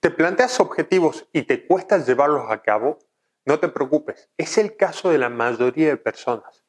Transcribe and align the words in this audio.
¿Te 0.00 0.12
planteas 0.12 0.60
objetivos 0.60 1.26
y 1.32 1.42
te 1.42 1.66
cuesta 1.66 1.98
llevarlos 1.98 2.52
a 2.52 2.62
cabo? 2.62 3.00
No 3.44 3.58
te 3.58 3.68
preocupes, 3.68 4.30
es 4.36 4.56
el 4.56 4.76
caso 4.76 5.10
de 5.10 5.18
la 5.18 5.28
mayoría 5.28 5.88
de 5.88 5.96
personas. 5.96 6.64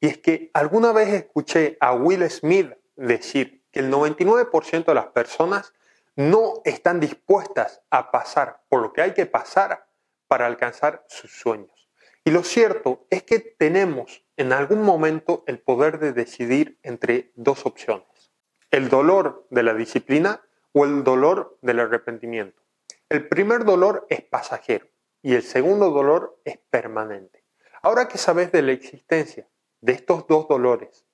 Y 0.00 0.06
es 0.06 0.18
que 0.18 0.52
alguna 0.54 0.92
vez 0.92 1.08
escuché 1.08 1.76
a 1.80 1.92
Will 1.94 2.30
Smith 2.30 2.72
decir 2.94 3.64
que 3.72 3.80
el 3.80 3.90
99% 3.90 4.84
de 4.84 4.94
las 4.94 5.08
personas 5.08 5.74
no 6.14 6.62
están 6.64 7.00
dispuestas 7.00 7.82
a 7.90 8.12
pasar 8.12 8.62
por 8.68 8.80
lo 8.80 8.92
que 8.92 9.02
hay 9.02 9.12
que 9.12 9.26
pasar 9.26 9.88
para 10.28 10.46
alcanzar 10.46 11.04
sus 11.08 11.32
sueños. 11.32 11.88
Y 12.24 12.30
lo 12.30 12.44
cierto 12.44 13.08
es 13.10 13.24
que 13.24 13.40
tenemos 13.40 14.24
en 14.36 14.52
algún 14.52 14.82
momento 14.82 15.42
el 15.48 15.58
poder 15.58 15.98
de 15.98 16.12
decidir 16.12 16.78
entre 16.84 17.32
dos 17.34 17.66
opciones. 17.66 18.30
El 18.70 18.88
dolor 18.88 19.48
de 19.50 19.64
la 19.64 19.74
disciplina 19.74 20.42
o 20.72 20.84
el 20.84 21.02
dolor 21.02 21.58
del 21.60 21.80
arrepentimiento. 21.80 22.67
El 23.10 23.26
primer 23.26 23.64
dolor 23.64 24.06
es 24.10 24.20
pasajero 24.20 24.86
y 25.22 25.34
el 25.34 25.42
segundo 25.42 25.90
dolor 25.90 26.42
es 26.44 26.58
permanente. 26.68 27.42
Ahora 27.80 28.06
que 28.06 28.18
sabes 28.18 28.52
de 28.52 28.60
la 28.60 28.72
existencia 28.72 29.48
de 29.80 29.94
estos 29.94 30.26
dos 30.26 30.46
dolores, 30.46 31.06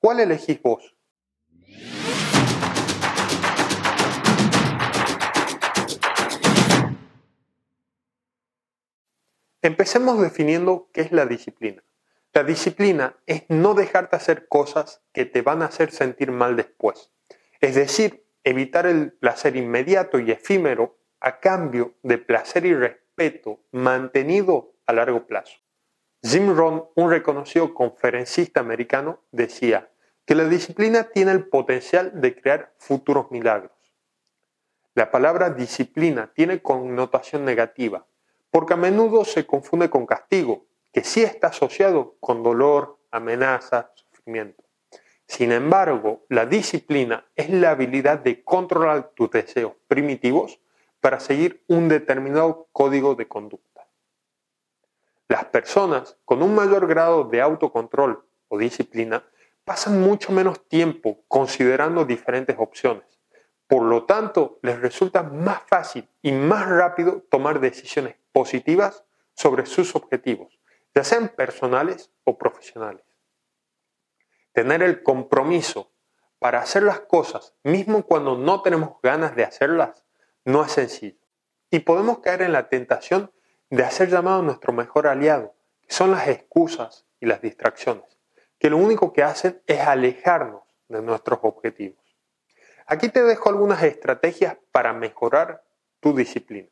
¿cuál 0.00 0.18
elegís 0.18 0.60
vos? 0.60 0.96
Empecemos 9.62 10.20
definiendo 10.20 10.90
qué 10.92 11.02
es 11.02 11.12
la 11.12 11.26
disciplina. 11.26 11.84
La 12.32 12.42
disciplina 12.42 13.16
es 13.26 13.44
no 13.48 13.74
dejarte 13.74 14.16
hacer 14.16 14.48
cosas 14.48 15.00
que 15.12 15.26
te 15.26 15.42
van 15.42 15.62
a 15.62 15.66
hacer 15.66 15.92
sentir 15.92 16.32
mal 16.32 16.56
después. 16.56 17.12
Es 17.60 17.76
decir, 17.76 18.28
evitar 18.44 18.86
el 18.86 19.12
placer 19.12 19.56
inmediato 19.56 20.18
y 20.18 20.30
efímero 20.30 20.97
a 21.20 21.40
cambio 21.40 21.94
de 22.02 22.18
placer 22.18 22.66
y 22.66 22.74
respeto 22.74 23.60
mantenido 23.72 24.74
a 24.86 24.92
largo 24.92 25.26
plazo. 25.26 25.58
Jim 26.22 26.54
Rohn, 26.56 26.84
un 26.96 27.10
reconocido 27.10 27.74
conferencista 27.74 28.60
americano, 28.60 29.20
decía 29.30 29.90
que 30.24 30.34
la 30.34 30.44
disciplina 30.44 31.04
tiene 31.04 31.32
el 31.32 31.48
potencial 31.48 32.20
de 32.20 32.34
crear 32.34 32.74
futuros 32.78 33.30
milagros. 33.30 33.72
La 34.94 35.10
palabra 35.10 35.50
disciplina 35.50 36.32
tiene 36.34 36.60
connotación 36.60 37.44
negativa, 37.44 38.06
porque 38.50 38.74
a 38.74 38.76
menudo 38.76 39.24
se 39.24 39.46
confunde 39.46 39.88
con 39.88 40.06
castigo, 40.06 40.66
que 40.92 41.04
sí 41.04 41.22
está 41.22 41.48
asociado 41.48 42.16
con 42.20 42.42
dolor, 42.42 42.98
amenaza, 43.10 43.92
sufrimiento. 43.94 44.64
Sin 45.26 45.52
embargo, 45.52 46.24
la 46.28 46.46
disciplina 46.46 47.26
es 47.36 47.50
la 47.50 47.70
habilidad 47.70 48.18
de 48.18 48.42
controlar 48.42 49.10
tus 49.14 49.30
deseos 49.30 49.74
primitivos 49.86 50.58
para 51.00 51.20
seguir 51.20 51.64
un 51.68 51.88
determinado 51.88 52.68
código 52.72 53.14
de 53.14 53.28
conducta. 53.28 53.86
Las 55.28 55.44
personas 55.46 56.16
con 56.24 56.42
un 56.42 56.54
mayor 56.54 56.86
grado 56.86 57.24
de 57.24 57.40
autocontrol 57.40 58.24
o 58.48 58.58
disciplina 58.58 59.24
pasan 59.64 60.00
mucho 60.00 60.32
menos 60.32 60.66
tiempo 60.66 61.22
considerando 61.28 62.06
diferentes 62.06 62.56
opciones. 62.58 63.04
Por 63.66 63.82
lo 63.82 64.06
tanto, 64.06 64.58
les 64.62 64.80
resulta 64.80 65.22
más 65.22 65.60
fácil 65.66 66.08
y 66.22 66.32
más 66.32 66.66
rápido 66.66 67.22
tomar 67.30 67.60
decisiones 67.60 68.16
positivas 68.32 69.04
sobre 69.34 69.66
sus 69.66 69.94
objetivos, 69.94 70.58
ya 70.94 71.04
sean 71.04 71.28
personales 71.28 72.10
o 72.24 72.38
profesionales. 72.38 73.04
Tener 74.52 74.82
el 74.82 75.02
compromiso 75.02 75.92
para 76.38 76.60
hacer 76.60 76.82
las 76.82 77.00
cosas, 77.00 77.54
mismo 77.62 78.04
cuando 78.04 78.38
no 78.38 78.62
tenemos 78.62 78.96
ganas 79.02 79.36
de 79.36 79.44
hacerlas, 79.44 80.04
no 80.48 80.64
es 80.64 80.72
sencillo. 80.72 81.18
Y 81.70 81.80
podemos 81.80 82.20
caer 82.20 82.40
en 82.40 82.52
la 82.52 82.70
tentación 82.70 83.30
de 83.68 83.84
hacer 83.84 84.08
llamado 84.08 84.40
a 84.40 84.42
nuestro 84.42 84.72
mejor 84.72 85.06
aliado, 85.06 85.54
que 85.82 85.92
son 85.92 86.10
las 86.10 86.26
excusas 86.26 87.04
y 87.20 87.26
las 87.26 87.42
distracciones, 87.42 88.18
que 88.58 88.70
lo 88.70 88.78
único 88.78 89.12
que 89.12 89.22
hacen 89.22 89.60
es 89.66 89.80
alejarnos 89.80 90.62
de 90.88 91.02
nuestros 91.02 91.40
objetivos. 91.42 92.02
Aquí 92.86 93.10
te 93.10 93.22
dejo 93.22 93.50
algunas 93.50 93.82
estrategias 93.82 94.56
para 94.72 94.94
mejorar 94.94 95.64
tu 96.00 96.16
disciplina. 96.16 96.70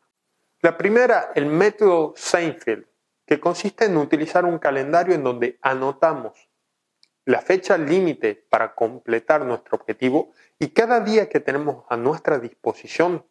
La 0.62 0.78
primera, 0.78 1.32
el 1.34 1.44
método 1.44 2.14
Seinfeld, 2.16 2.86
que 3.26 3.38
consiste 3.38 3.84
en 3.84 3.98
utilizar 3.98 4.46
un 4.46 4.58
calendario 4.58 5.14
en 5.14 5.22
donde 5.22 5.58
anotamos 5.60 6.48
la 7.26 7.42
fecha 7.42 7.76
límite 7.76 8.46
para 8.48 8.74
completar 8.74 9.44
nuestro 9.44 9.76
objetivo 9.76 10.32
y 10.58 10.68
cada 10.68 11.00
día 11.00 11.28
que 11.28 11.40
tenemos 11.40 11.84
a 11.90 11.98
nuestra 11.98 12.38
disposición, 12.38 13.26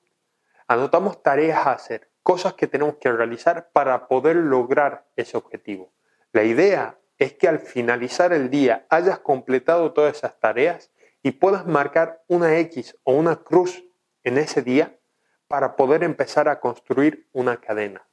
anotamos 0.68 1.22
tareas 1.22 1.66
a 1.68 1.72
hacer, 1.72 2.10
cosas 2.24 2.54
que 2.54 2.68
tenemos 2.68 2.96
que 2.96 3.12
realizar 3.12 3.70
para 3.72 4.08
poder 4.08 4.36
lograr 4.36 5.06
ese 5.16 5.38
objetivo. 5.38 5.94
La 6.32 6.44
idea 6.44 7.00
es 7.18 7.34
que 7.34 7.48
al 7.48 7.60
finalizar 7.60 8.34
el 8.34 8.50
día 8.50 8.86
hayas 8.90 9.20
completado 9.20 9.94
todas 9.94 10.18
esas 10.18 10.40
tareas 10.40 10.92
y 11.24 11.32
puedas 11.32 11.66
marcar 11.66 12.24
una 12.28 12.58
X 12.60 12.98
o 13.04 13.14
una 13.14 13.38
cruz 13.38 13.84
en 14.24 14.38
ese 14.38 14.62
día 14.62 14.98
para 15.48 15.76
poder 15.76 16.04
empezar 16.04 16.50
a 16.50 16.60
construir 16.60 17.28
una 17.32 17.62
cadena. 17.62 18.08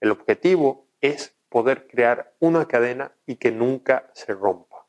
El 0.00 0.10
objetivo 0.10 0.88
es 1.00 1.36
poder 1.48 1.86
crear 1.86 2.34
una 2.38 2.66
cadena 2.66 3.12
y 3.26 3.36
que 3.36 3.52
nunca 3.52 4.08
se 4.14 4.32
rompa. 4.32 4.86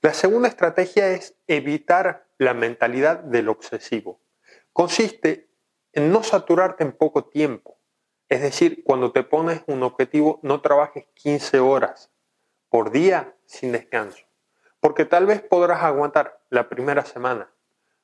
La 0.00 0.14
segunda 0.14 0.48
estrategia 0.48 1.08
es 1.08 1.34
evitar 1.48 2.28
la 2.38 2.54
mentalidad 2.54 3.18
del 3.18 3.48
obsesivo. 3.48 4.20
Consiste 4.72 5.50
en 5.92 6.12
no 6.12 6.22
saturarte 6.22 6.84
en 6.84 6.92
poco 6.92 7.24
tiempo. 7.24 7.78
Es 8.28 8.42
decir, 8.42 8.84
cuando 8.84 9.12
te 9.12 9.22
pones 9.22 9.62
un 9.66 9.82
objetivo, 9.82 10.38
no 10.42 10.60
trabajes 10.60 11.06
15 11.14 11.60
horas 11.60 12.12
por 12.68 12.90
día 12.90 13.34
sin 13.46 13.72
descanso. 13.72 14.24
Porque 14.80 15.04
tal 15.04 15.26
vez 15.26 15.42
podrás 15.42 15.82
aguantar 15.82 16.40
la 16.50 16.68
primera 16.68 17.04
semana, 17.04 17.50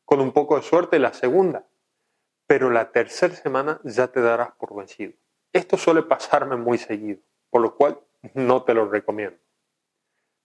con 0.04 0.20
un 0.20 0.32
poco 0.32 0.56
de 0.56 0.62
suerte 0.62 0.98
la 0.98 1.12
segunda, 1.12 1.66
pero 2.47 2.70
la 2.70 2.91
tercera 2.91 3.34
semana 3.34 3.81
ya 3.84 4.08
te 4.08 4.20
darás 4.20 4.52
por 4.52 4.75
vencido. 4.75 5.12
Esto 5.52 5.76
suele 5.76 6.02
pasarme 6.02 6.56
muy 6.56 6.78
seguido, 6.78 7.20
por 7.50 7.60
lo 7.60 7.76
cual 7.76 8.00
no 8.34 8.64
te 8.64 8.75
lo 8.75 8.88
recomiendo. 8.88 9.38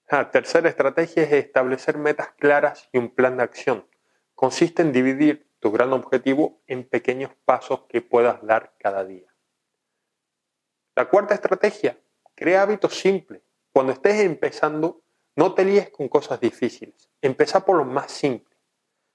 La 0.09 0.31
tercera 0.31 0.69
estrategia 0.69 1.23
es 1.23 1.31
establecer 1.31 1.97
metas 1.97 2.29
claras 2.37 2.89
y 2.91 2.97
un 2.97 3.13
plan 3.13 3.37
de 3.37 3.43
acción. 3.43 3.87
Consiste 4.35 4.81
en 4.81 4.91
dividir 4.91 5.48
tu 5.59 5.71
gran 5.71 5.93
objetivo 5.93 6.61
en 6.67 6.87
pequeños 6.87 7.31
pasos 7.45 7.83
que 7.89 8.01
puedas 8.01 8.45
dar 8.45 8.75
cada 8.79 9.05
día. 9.05 9.33
La 10.95 11.09
cuarta 11.09 11.33
estrategia, 11.33 11.99
crea 12.35 12.61
hábitos 12.61 12.95
simples. 12.95 13.41
Cuando 13.71 13.93
estés 13.93 14.21
empezando, 14.21 15.01
no 15.35 15.53
te 15.53 15.65
líes 15.65 15.89
con 15.89 16.07
cosas 16.09 16.39
difíciles. 16.39 17.09
Empieza 17.21 17.65
por 17.65 17.77
lo 17.77 17.85
más 17.85 18.11
simple. 18.11 18.57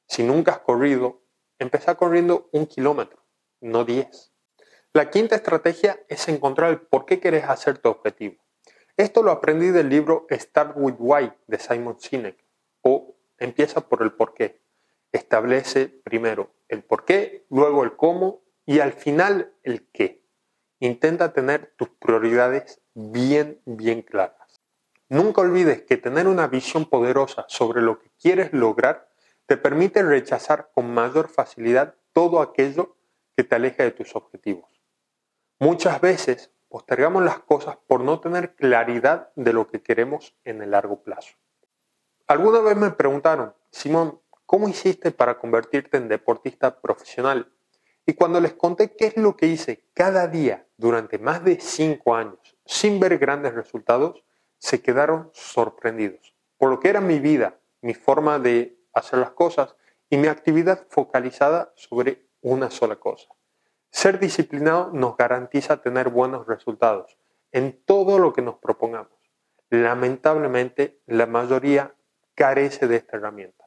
Si 0.07 0.23
nunca 0.23 0.53
has 0.53 0.59
corrido, 0.61 1.25
Empezar 1.59 1.97
corriendo 1.97 2.49
un 2.53 2.67
kilómetro, 2.67 3.23
no 3.61 3.85
diez. 3.85 4.33
La 4.93 5.11
quinta 5.11 5.37
estrategia 5.37 6.01
es 6.09 6.29
encontrar 6.29 6.71
el 6.71 6.81
por 6.81 7.07
qué 7.07 7.21
quieres 7.21 7.45
hacer 7.45 7.79
tu 7.79 7.91
objetivo. 7.91 8.43
Esto 8.97 9.23
lo 9.23 9.31
aprendí 9.31 9.69
del 9.69 9.89
libro 9.89 10.27
Start 10.31 10.75
with 10.77 10.97
Why 10.99 11.33
de 11.47 11.59
Simon 11.59 11.99
Sinek 12.01 12.45
o 12.83 13.15
Empieza 13.39 13.89
por 13.89 14.03
el 14.03 14.13
por 14.13 14.35
qué. 14.35 14.61
Establece 15.35 15.89
primero 15.89 16.55
el 16.69 16.85
por 16.85 17.05
qué, 17.05 17.45
luego 17.51 17.83
el 17.83 17.97
cómo 17.97 18.45
y 18.65 18.79
al 18.79 18.93
final 18.93 19.53
el 19.65 19.85
qué. 19.91 20.25
Intenta 20.79 21.33
tener 21.33 21.75
tus 21.77 21.89
prioridades 21.89 22.81
bien, 22.95 23.61
bien 23.65 24.03
claras. 24.03 24.63
Nunca 25.09 25.41
olvides 25.41 25.83
que 25.83 25.97
tener 25.97 26.29
una 26.29 26.47
visión 26.47 26.85
poderosa 26.85 27.47
sobre 27.49 27.83
lo 27.83 27.99
que 27.99 28.13
quieres 28.17 28.53
lograr 28.53 29.09
te 29.47 29.57
permite 29.57 30.05
rechazar 30.05 30.71
con 30.73 30.95
mayor 30.95 31.29
facilidad 31.29 31.97
todo 32.13 32.41
aquello 32.41 32.97
que 33.37 33.43
te 33.43 33.57
aleja 33.57 33.83
de 33.83 33.91
tus 33.91 34.15
objetivos. 34.15 34.71
Muchas 35.59 36.01
veces 36.01 36.53
postergamos 36.69 37.25
las 37.25 37.41
cosas 37.41 37.77
por 37.89 38.03
no 38.03 38.21
tener 38.21 38.55
claridad 38.55 39.33
de 39.35 39.53
lo 39.53 39.67
que 39.67 39.83
queremos 39.83 40.37
en 40.45 40.63
el 40.63 40.71
largo 40.71 41.03
plazo. 41.03 41.35
Alguna 42.29 42.61
vez 42.61 42.77
me 42.77 42.91
preguntaron, 42.93 43.53
Simón, 43.71 44.21
¿cómo 44.47 44.69
hiciste 44.69 45.11
para 45.11 45.39
convertirte 45.39 45.97
en 45.97 46.09
deportista 46.09 46.81
profesional? 46.81 47.53
Y 48.07 48.15
cuando 48.15 48.41
les 48.41 48.55
conté 48.55 48.95
qué 48.97 49.07
es 49.07 49.17
lo 49.17 49.37
que 49.37 49.47
hice 49.47 49.85
cada 49.95 50.29
día 50.29 50.67
durante 50.77 51.19
más 51.19 51.45
de 51.45 51.61
cinco 51.61 52.15
años 52.15 52.57
sin 52.67 53.01
ver 53.01 53.19
grandes 53.19 53.55
resultados, 53.55 54.25
se 54.59 54.83
quedaron 54.83 55.31
sorprendidos 55.33 56.35
por 56.65 56.71
lo 56.71 56.81
que 56.81 56.89
era 56.89 57.03
mi 57.03 57.19
vida, 57.19 57.61
mi 57.83 57.93
forma 57.93 58.39
de 58.39 58.79
hacer 58.95 59.19
las 59.19 59.33
cosas 59.33 59.77
y 60.09 60.17
mi 60.17 60.29
actividad 60.29 60.87
focalizada 60.89 61.73
sobre 61.77 62.27
una 62.41 62.71
sola 62.71 62.97
cosa. 62.97 63.29
Ser 63.91 64.19
disciplinado 64.19 64.91
nos 64.93 65.17
garantiza 65.17 65.83
tener 65.83 66.09
buenos 66.09 66.47
resultados 66.47 67.19
en 67.53 67.85
todo 67.85 68.19
lo 68.19 68.33
que 68.33 68.43
nos 68.43 68.57
propongamos. 68.57 69.13
Lamentablemente, 69.69 71.01
la 71.07 71.27
mayoría 71.27 71.95
carece 72.35 72.89
de 72.89 72.97
esta 72.97 73.17
herramienta. 73.17 73.64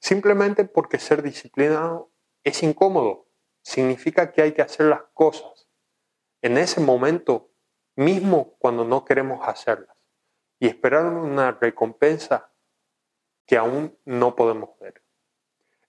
Simplemente 0.00 0.64
porque 0.64 0.98
ser 0.98 1.22
disciplinado 1.22 2.10
es 2.44 2.62
incómodo 2.62 3.26
significa 3.62 4.32
que 4.32 4.42
hay 4.42 4.52
que 4.52 4.62
hacer 4.62 4.86
las 4.86 5.02
cosas 5.12 5.68
en 6.40 6.56
ese 6.56 6.80
momento 6.80 7.50
mismo 7.96 8.56
cuando 8.58 8.84
no 8.84 9.04
queremos 9.04 9.46
hacerlas 9.46 9.96
y 10.60 10.68
esperar 10.68 11.06
una 11.06 11.52
recompensa 11.52 12.52
que 13.46 13.56
aún 13.56 13.98
no 14.04 14.36
podemos 14.36 14.70
ver. 14.78 15.02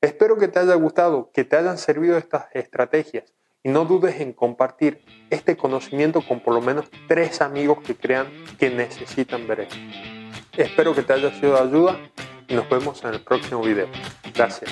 Espero 0.01 0.37
que 0.37 0.47
te 0.47 0.59
haya 0.59 0.75
gustado, 0.75 1.29
que 1.31 1.43
te 1.43 1.55
hayan 1.55 1.77
servido 1.77 2.17
estas 2.17 2.47
estrategias 2.53 3.33
y 3.63 3.69
no 3.69 3.85
dudes 3.85 4.21
en 4.21 4.33
compartir 4.33 5.03
este 5.29 5.57
conocimiento 5.57 6.21
con 6.25 6.39
por 6.39 6.53
lo 6.53 6.61
menos 6.61 6.89
tres 7.07 7.41
amigos 7.41 7.79
que 7.85 7.95
crean 7.95 8.27
que 8.57 8.69
necesitan 8.69 9.45
ver 9.47 9.61
esto. 9.61 9.75
Espero 10.57 10.95
que 10.95 11.03
te 11.03 11.13
haya 11.13 11.33
sido 11.33 11.53
de 11.53 11.61
ayuda 11.61 11.99
y 12.49 12.55
nos 12.55 12.69
vemos 12.69 13.03
en 13.03 13.13
el 13.13 13.21
próximo 13.21 13.61
video. 13.61 13.87
Gracias. 14.33 14.71